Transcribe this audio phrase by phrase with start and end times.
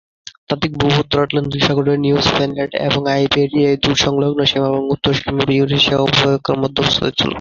[0.39, 6.61] ভূতাত্ত্বিকভাবে, উত্তর আটলান্টিক দক্ষিণে নিউফাউন্ডল্যান্ড এবং আইবেরিয়ায় দুটি সংলগ্ন সীমা এবং উত্তরে সুমেরু ইউরেশিয়ান অববাহিকার
[6.61, 7.19] মধ্যে অবস্থিত।